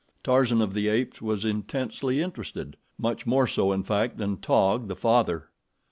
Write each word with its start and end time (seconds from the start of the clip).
Tarzan 0.23 0.63
of 0.63 0.73
the 0.73 0.87
Apes 0.87 1.21
was 1.21 1.45
intensely 1.45 2.23
interested, 2.23 2.75
much 2.97 3.27
more 3.27 3.45
so, 3.45 3.71
in 3.71 3.83
fact, 3.83 4.17
than 4.17 4.37
Taug, 4.37 4.87
the 4.87 4.95
father. 4.95 5.49